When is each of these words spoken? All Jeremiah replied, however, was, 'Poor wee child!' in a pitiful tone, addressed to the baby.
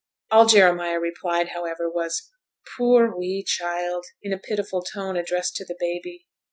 All 0.31 0.47
Jeremiah 0.47 0.99
replied, 0.99 1.49
however, 1.49 1.87
was, 1.87 2.31
'Poor 2.75 3.15
wee 3.15 3.43
child!' 3.43 4.05
in 4.23 4.33
a 4.33 4.39
pitiful 4.39 4.81
tone, 4.81 5.15
addressed 5.15 5.55
to 5.57 5.63
the 5.63 5.77
baby. 5.79 6.25